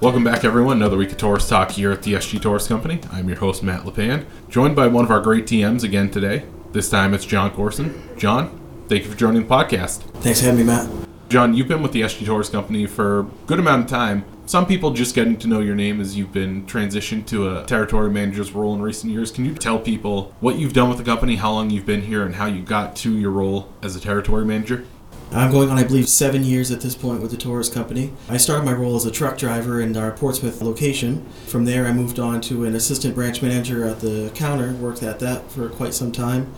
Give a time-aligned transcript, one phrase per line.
[0.00, 0.76] Welcome back, everyone.
[0.76, 3.00] Another week of Torrice Talk here at the SG Torrice Company.
[3.10, 6.44] I'm your host, Matt Lepan, joined by one of our great TMs again today.
[6.70, 8.00] This time it's John Corson.
[8.16, 10.02] John, thank you for joining the podcast.
[10.20, 10.88] Thanks for having me, Matt.
[11.28, 14.24] John, you've been with the SG Torrice Company for a good amount of time.
[14.46, 18.08] Some people just getting to know your name as you've been transitioned to a territory
[18.08, 19.32] manager's role in recent years.
[19.32, 22.24] Can you tell people what you've done with the company, how long you've been here,
[22.24, 24.86] and how you got to your role as a territory manager?
[25.30, 28.12] I'm going on, I believe, seven years at this point with the Torrice Company.
[28.30, 31.26] I started my role as a truck driver in our Portsmouth location.
[31.46, 35.18] From there, I moved on to an assistant branch manager at the counter, worked at
[35.20, 36.52] that for quite some time.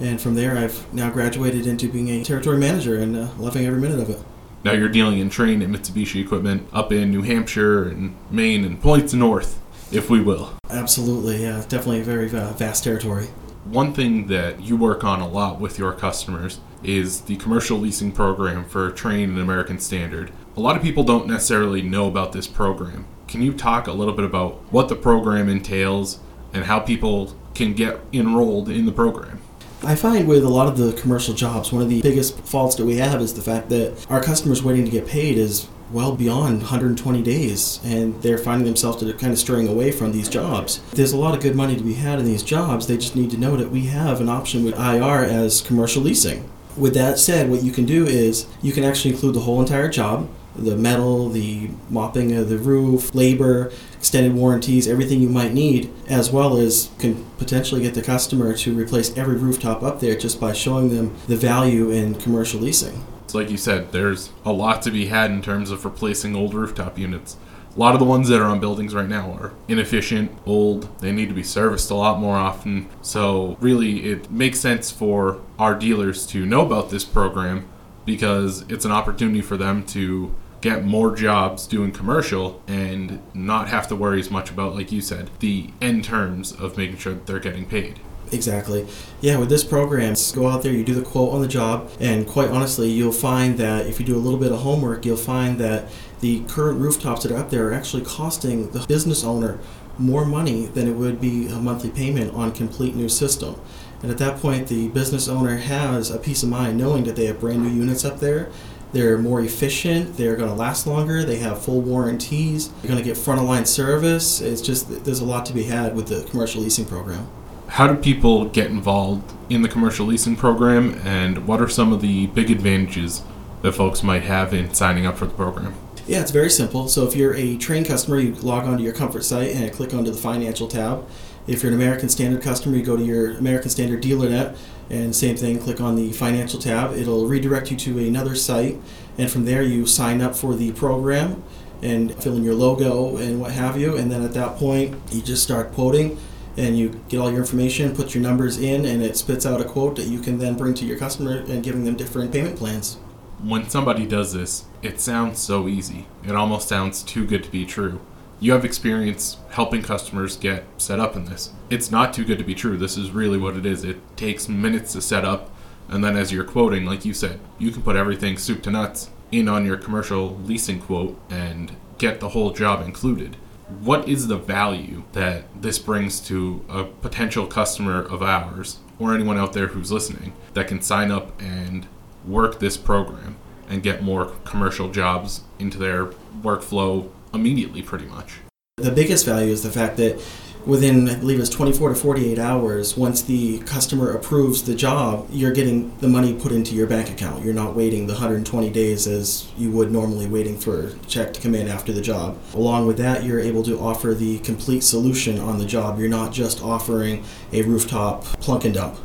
[0.00, 3.80] And from there, I've now graduated into being a territory manager and uh, loving every
[3.80, 4.18] minute of it.
[4.64, 8.82] Now you're dealing in Trane and Mitsubishi equipment up in New Hampshire and Maine and
[8.82, 9.60] points north,
[9.92, 10.54] if we will.
[10.70, 13.28] Absolutely, yeah, definitely a very uh, vast territory.
[13.64, 18.12] One thing that you work on a lot with your customers is the commercial leasing
[18.12, 20.30] program for Trane and American Standard.
[20.56, 23.06] A lot of people don't necessarily know about this program.
[23.26, 26.20] Can you talk a little bit about what the program entails
[26.54, 29.40] and how people can get enrolled in the program?
[29.82, 32.84] I find with a lot of the commercial jobs, one of the biggest faults that
[32.84, 36.58] we have is the fact that our customers waiting to get paid is well beyond
[36.58, 40.80] 120 days, and they're finding themselves to kind of straying away from these jobs.
[40.92, 42.86] There's a lot of good money to be had in these jobs.
[42.86, 46.48] They just need to know that we have an option with IR as commercial leasing.
[46.76, 49.88] With that said, what you can do is you can actually include the whole entire
[49.88, 50.28] job
[50.58, 56.30] the metal, the mopping of the roof, labor, extended warranties, everything you might need, as
[56.30, 60.52] well as can potentially get the customer to replace every rooftop up there just by
[60.52, 63.04] showing them the value in commercial leasing.
[63.28, 66.54] It's like you said, there's a lot to be had in terms of replacing old
[66.54, 67.36] rooftop units.
[67.76, 71.12] A lot of the ones that are on buildings right now are inefficient, old, they
[71.12, 72.88] need to be serviced a lot more often.
[73.02, 77.68] So, really, it makes sense for our dealers to know about this program
[78.06, 83.88] because it's an opportunity for them to get more jobs doing commercial and not have
[83.88, 87.26] to worry as much about, like you said, the end terms of making sure that
[87.26, 88.00] they're getting paid.
[88.32, 88.86] Exactly.
[89.20, 92.26] Yeah, with this program, go out there, you do the quote on the job, and
[92.26, 95.58] quite honestly, you'll find that if you do a little bit of homework, you'll find
[95.58, 95.88] that
[96.20, 99.58] the current rooftops that are up there are actually costing the business owner
[99.98, 103.60] more money than it would be a monthly payment on complete new system.
[104.02, 107.26] And at that point, the business owner has a peace of mind knowing that they
[107.26, 108.50] have brand new units up there
[108.92, 110.16] they're more efficient.
[110.16, 111.24] They're going to last longer.
[111.24, 112.70] They have full warranties.
[112.82, 114.40] You're going to get front of line service.
[114.40, 117.28] It's just there's a lot to be had with the commercial leasing program.
[117.68, 122.00] How do people get involved in the commercial leasing program, and what are some of
[122.00, 123.22] the big advantages
[123.62, 125.74] that folks might have in signing up for the program?
[126.06, 126.88] Yeah, it's very simple.
[126.88, 130.10] So if you're a Trane customer, you log onto your comfort site and click onto
[130.10, 131.06] the financial tab.
[131.46, 134.56] If you're an American Standard customer, you go to your American Standard dealer net
[134.90, 136.94] and same thing, click on the financial tab.
[136.94, 138.78] It'll redirect you to another site,
[139.18, 141.42] and from there you sign up for the program
[141.82, 143.96] and fill in your logo and what have you.
[143.96, 146.18] And then at that point, you just start quoting
[146.58, 149.64] and you get all your information, put your numbers in, and it spits out a
[149.64, 152.94] quote that you can then bring to your customer and giving them different payment plans.
[153.42, 156.06] When somebody does this, it sounds so easy.
[156.26, 158.00] It almost sounds too good to be true
[158.40, 161.50] you have experience helping customers get set up in this.
[161.70, 162.76] It's not too good to be true.
[162.76, 163.84] This is really what it is.
[163.84, 165.50] It takes minutes to set up,
[165.88, 169.10] and then as you're quoting, like you said, you can put everything soup to nuts
[169.32, 173.36] in on your commercial leasing quote and get the whole job included.
[173.68, 179.36] What is the value that this brings to a potential customer of ours or anyone
[179.36, 181.86] out there who's listening that can sign up and
[182.26, 183.36] work this program
[183.68, 186.06] and get more commercial jobs into their
[186.42, 188.38] workflow immediately, pretty much.
[188.78, 190.20] The biggest value is the fact that
[190.64, 195.52] within, I believe it's 24 to 48 hours, once the customer approves the job, you're
[195.52, 197.44] getting the money put into your bank account.
[197.44, 201.40] You're not waiting the 120 days as you would normally waiting for a check to
[201.40, 202.38] come in after the job.
[202.54, 205.98] Along with that, you're able to offer the complete solution on the job.
[205.98, 208.96] You're not just offering a rooftop plunk and dump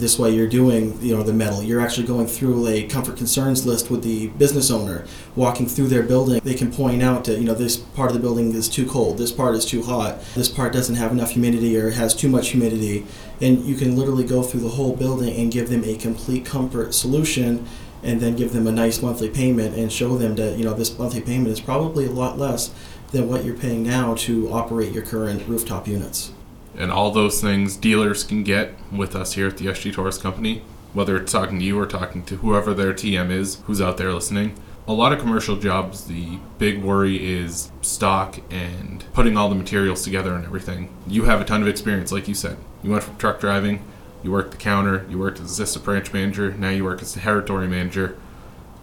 [0.00, 1.62] this way you're doing you know the metal.
[1.62, 5.04] You're actually going through a comfort concerns list with the business owner
[5.36, 6.40] walking through their building.
[6.42, 9.18] They can point out that you know this part of the building is too cold
[9.18, 12.48] this part is too hot this part doesn't have enough humidity or has too much
[12.48, 13.06] humidity.
[13.40, 16.94] And you can literally go through the whole building and give them a complete comfort
[16.94, 17.66] solution
[18.02, 20.98] and then give them a nice monthly payment and show them that you know this
[20.98, 22.70] monthly payment is probably a lot less
[23.12, 26.32] than what you're paying now to operate your current rooftop units
[26.76, 30.62] and all those things dealers can get with us here at the SG Torrice Company,
[30.92, 34.12] whether it's talking to you or talking to whoever their TM is who's out there
[34.12, 34.54] listening.
[34.88, 40.02] A lot of commercial jobs, the big worry is stock and putting all the materials
[40.02, 40.88] together and everything.
[41.06, 42.56] You have a ton of experience, like you said.
[42.82, 43.84] You went from truck driving,
[44.22, 47.20] you worked the counter, you worked as assistant branch manager, now you work as the
[47.20, 48.18] territory manager.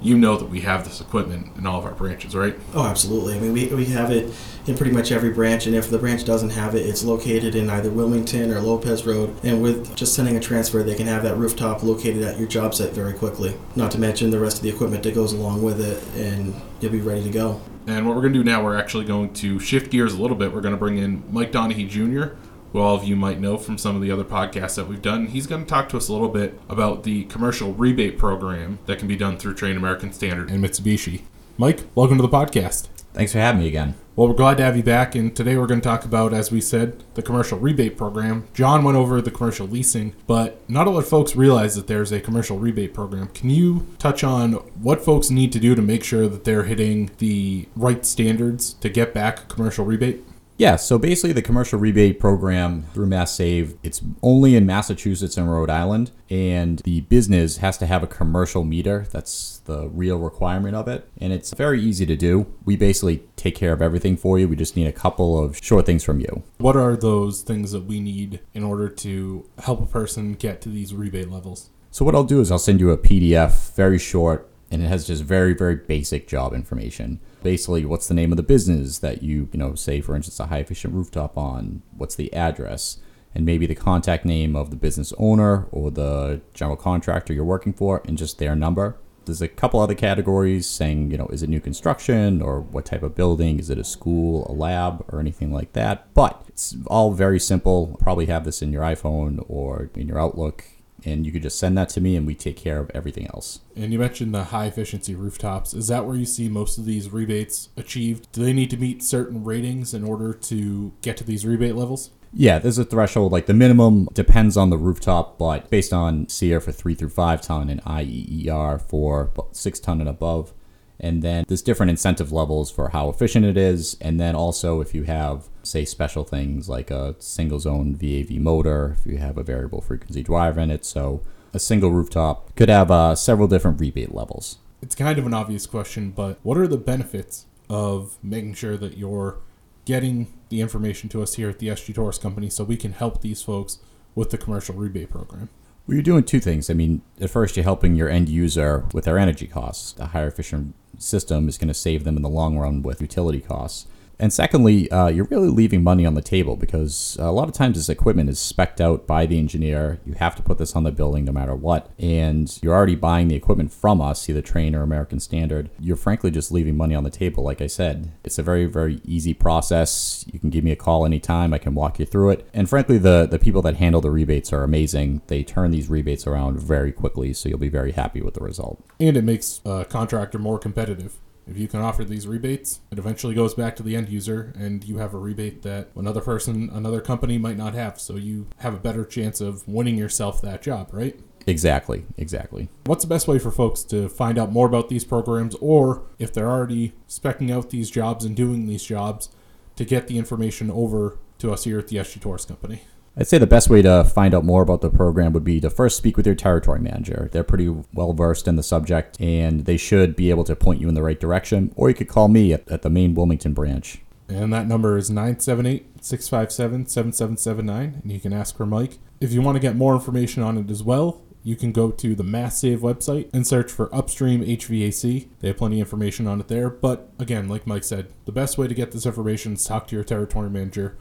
[0.02, 2.58] You know that we have this equipment in all of our branches, right?
[2.74, 3.36] Oh, absolutely.
[3.36, 4.34] I mean, we, we have it
[4.68, 7.70] in pretty much every branch, and if the branch doesn't have it, it's located in
[7.70, 9.36] either Wilmington or Lopez Road.
[9.44, 12.76] And with just sending a transfer, they can have that rooftop located at your job
[12.76, 13.56] site very quickly.
[13.76, 16.92] Not to mention the rest of the equipment that goes along with it, and you'll
[16.92, 17.62] be ready to go.
[17.88, 20.36] And what we're going to do now, we're actually going to shift gears a little
[20.36, 20.54] bit.
[20.54, 22.36] We're going to bring in Mike Donahue Jr.,
[22.72, 25.28] who all of you might know from some of the other podcasts that we've done.
[25.28, 29.00] He's going to talk to us a little bit about the commercial rebate program that
[29.00, 31.22] can be done through Trane American Standard and Mitsubishi.
[31.58, 32.90] Mike, welcome to the podcast.
[33.14, 33.96] Thanks for having me again.
[34.16, 36.52] Well, we're glad to have you back, and today we're going to talk about, as
[36.52, 38.48] we said, the commercial rebate program.
[38.54, 42.12] John went over the commercial leasing, but not a lot of folks realize that there's
[42.12, 43.30] a commercial rebate program.
[43.30, 47.10] Can you touch on what folks need to do to make sure that they're hitting
[47.18, 50.24] the right standards to get back a commercial rebate?
[50.58, 55.52] Yeah, so basically the commercial rebate program through Mass Save, it's only in Massachusetts and
[55.52, 59.06] Rhode Island, and the business has to have a commercial meter.
[59.12, 62.52] That's the real requirement of it, and it's very easy to do.
[62.66, 64.48] We basically take care of everything for you.
[64.48, 66.42] We just need a couple of short things from you.
[66.58, 70.70] What are those things that we need in order to help a person get to
[70.70, 71.70] these rebate levels?
[71.92, 75.08] So what I'll do is I'll send you a PDF, very short, and it has
[75.08, 79.48] just very very basic job information basically what's the name of the business that you
[79.54, 82.98] you know say for instance a high efficient rooftop on what's the address?
[83.34, 87.72] And maybe the contact name of the business owner or the general contractor you're working
[87.72, 88.98] for and just their number.
[89.24, 93.02] There's a couple other categories saying you know is it new construction or what type
[93.02, 93.60] of building?
[93.60, 96.14] Is it a school a lab or anything like that?
[96.14, 97.98] But it's all very simple.
[98.02, 100.66] Probably have this in your iphone or in your outlook
[101.06, 103.60] and you could just send that to me and we take care of everything else.
[103.76, 105.74] And you mentioned the high efficiency rooftops.
[105.74, 108.32] Is that where you see most of these rebates achieved?
[108.32, 112.12] Do they need to meet certain ratings in order to get to these rebate levels?
[112.34, 113.32] Yeah, there's a threshold.
[113.32, 117.42] Like the minimum depends on the rooftop, but based on SEER for three through five
[117.42, 120.54] ton and IEER for six ton and above.
[121.00, 123.98] And then there's different incentive levels for how efficient it is.
[124.02, 128.98] And then also, if you have, say, special things like a single zone VAV motor,
[129.00, 130.86] if you have a variable frequency drive in it.
[130.86, 131.22] So
[131.54, 134.58] a single rooftop could have uh, several different rebate levels.
[134.82, 138.98] It's kind of an obvious question, but what are the benefits of making sure that
[138.98, 139.40] you're
[139.86, 143.22] getting the information to us here at the SG Torrice Company so we can help
[143.22, 143.80] these folks
[144.16, 145.50] with the commercial rebate program?
[145.88, 146.70] Well, you're doing two things.
[146.70, 149.94] I mean, at first, you're helping your end user with their energy costs.
[149.94, 153.40] The higher efficient system is going to save them in the long run with utility
[153.40, 153.88] costs.
[154.20, 157.78] And secondly, uh, you're really leaving money on the table because a lot of times
[157.78, 160.00] this equipment is specced out by the engineer.
[160.06, 161.92] You have to put this on the building no matter what.
[162.00, 165.70] And you're already buying the equipment from us, either Trane or American Standard.
[165.80, 167.44] You're frankly just leaving money on the table.
[167.44, 170.26] Like I said, it's a very, very easy process.
[170.32, 171.54] You can give me a call anytime.
[171.54, 172.50] I can walk you through it.
[172.54, 175.22] And frankly, the, the people that handle the rebates are amazing.
[175.28, 178.84] They turn these rebates around very quickly, so you'll be very happy with the result.
[179.00, 181.18] And it makes a contractor more competitive
[181.48, 184.84] if you can offer these rebates, it eventually goes back to the end user, and
[184.84, 188.00] you have a rebate that another person, another company might not have.
[188.00, 191.20] So you have a better chance of winning yourself that job, right?
[191.48, 192.68] Exactly, exactly.
[192.86, 196.34] What's the best way for folks to find out more about these programs, or if
[196.34, 199.30] they're already specking out these jobs and doing these jobs,
[199.78, 202.82] to get the information over to us here at the SG Torrice Company?
[203.20, 205.72] I'd say the best way to find out more about the program would be to
[205.72, 207.30] first speak with your territory manager.
[207.32, 210.88] They're pretty well versed in the subject and they should be able to point you
[210.88, 211.74] in the right direction.
[211.76, 214.02] Or you could call me at, at the main Wilmington branch.
[214.30, 218.02] And that number is 978 657 7779.
[218.04, 219.00] And you can ask for Mike.
[219.20, 222.14] If you want to get more information on it as well, you can go to
[222.14, 225.30] the Mass Save website and search for Upstream HVAC.
[225.40, 226.70] They have plenty of information on it there.
[226.70, 229.96] But again, like Mike said, the best way to get this information is talk to
[229.96, 230.98] your territory manager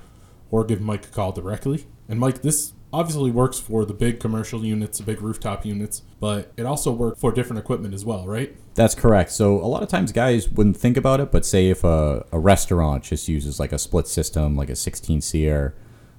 [0.51, 1.87] or give Mike a call directly.
[2.09, 6.53] And Mike, this obviously works for the big commercial units, the big rooftop units, but
[6.57, 8.57] it also works for different equipment as well, right?
[8.75, 9.33] That's correct.
[9.33, 12.39] So a lot of times guys wouldn't think about it, but say if a, a
[12.39, 15.75] restaurant just uses like a split system, like a 16 SEER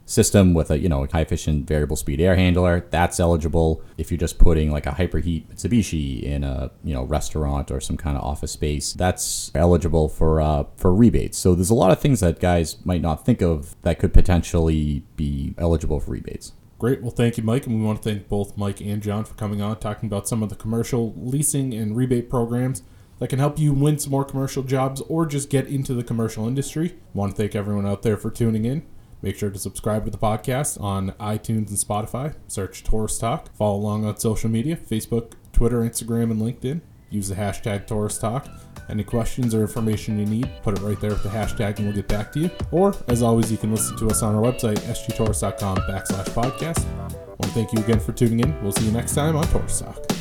[0.08, 4.10] system with a you know a high efficient variable speed air handler that's eligible if
[4.10, 8.18] you're just putting like a hyperheat mitsubishi in a you know restaurant or some kind
[8.18, 12.22] of office space that's eligible for uh, for rebates so there's a lot of things
[12.22, 17.02] that guys might not think of that could potentially be eligible for rebates Great.
[17.02, 17.66] Well, thank you, Mike.
[17.66, 20.44] And we want to thank both Mike and John for coming on, talking about some
[20.44, 22.84] of the commercial leasing and rebate programs
[23.18, 26.48] that can help you win some more commercial jobs or just get into the commercial
[26.48, 26.96] industry.
[27.16, 28.86] Want to thank everyone out there for tuning in.
[29.22, 32.36] Make sure to subscribe to the podcast on iTunes and Spotify.
[32.48, 33.54] Search Torrice Talk.
[33.56, 36.82] Follow along on social media Facebook, Twitter, Instagram, and LinkedIn.
[37.10, 38.48] Use the hashtag Torrice Talk.
[38.90, 41.96] Any questions or information you need, put it right there with the hashtag and we'll
[41.96, 42.50] get back to you.
[42.72, 46.86] Or, as always, you can listen to us on our website, sgtorrice.com backslash podcast.
[46.86, 48.62] I want to thank you again for tuning in.
[48.62, 50.17] We'll see you next time on Torrice Talk.